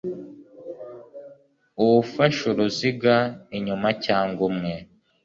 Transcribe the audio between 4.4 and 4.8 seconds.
umwe